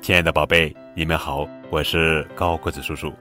[0.00, 3.12] 亲爱的宝贝，你们好，我是高个子叔叔。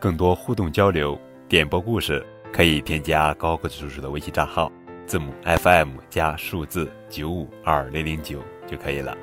[0.00, 1.18] 更多互动交流、
[1.48, 4.70] 点播故事，可以添加高个子叔叔的微信账号，
[5.06, 9.16] 字母 FM 加数字九五二零零九就可以了。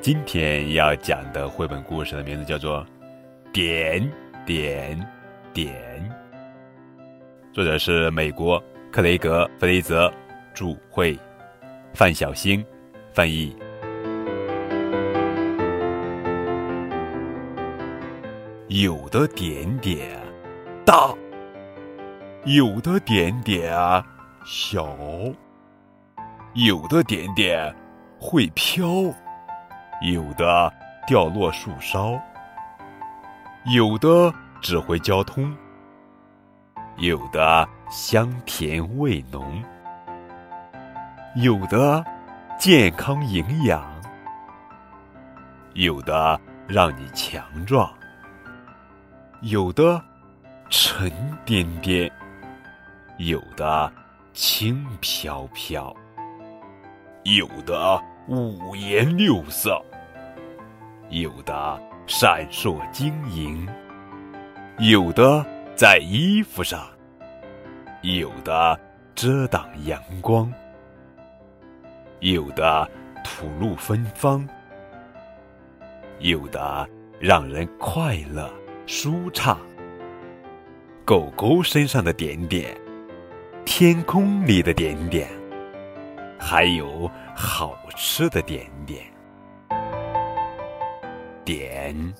[0.00, 2.86] 今天要讲的绘本故事的名字叫做
[3.52, 4.08] 《点
[4.46, 4.96] 点
[5.52, 5.74] 点》，
[7.52, 8.62] 作者是美国
[8.92, 10.10] 克雷格·弗雷泽，
[10.54, 11.18] 著，绘，
[11.92, 12.64] 范小星
[13.12, 13.56] 翻译。
[18.80, 20.16] 有的点点
[20.86, 21.12] 大，
[22.44, 23.74] 有的点点
[24.44, 24.96] 小，
[26.54, 27.74] 有的点点
[28.20, 28.86] 会飘，
[30.00, 30.72] 有的
[31.08, 32.20] 掉落树梢，
[33.74, 35.52] 有的指挥交通，
[36.98, 39.60] 有的香甜味浓，
[41.34, 42.04] 有的
[42.56, 43.84] 健康营养，
[45.74, 47.92] 有的让你强壮。
[49.42, 50.02] 有的
[50.68, 51.08] 沉
[51.44, 52.10] 甸甸，
[53.18, 53.90] 有的
[54.32, 55.94] 轻飘飘，
[57.22, 59.80] 有的五颜六色，
[61.10, 63.64] 有的闪烁晶莹，
[64.78, 66.84] 有的在衣服上，
[68.02, 68.76] 有的
[69.14, 70.52] 遮挡阳光，
[72.18, 72.90] 有的
[73.22, 74.44] 吐露芬芳，
[76.18, 76.88] 有的
[77.20, 78.50] 让人快乐。
[78.90, 79.60] 舒畅，
[81.04, 82.74] 狗狗身上的点点，
[83.66, 85.28] 天空里的点点，
[86.40, 89.04] 还有好吃的点点，
[91.44, 92.14] 点，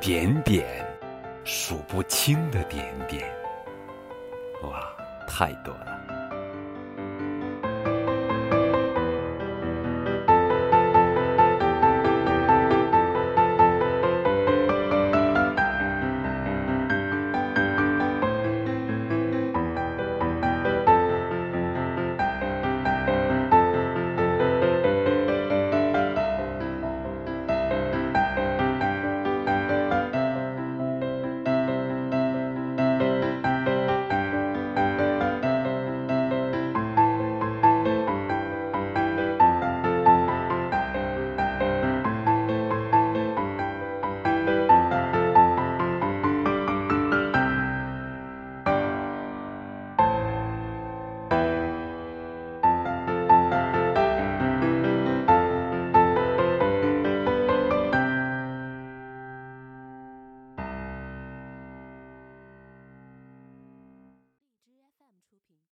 [0.00, 0.64] 点点，
[1.42, 3.28] 数不清的点点，
[4.62, 4.80] 哇，
[5.26, 5.91] 太多了。